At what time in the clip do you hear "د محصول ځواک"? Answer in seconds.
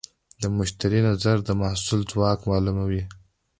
1.43-2.39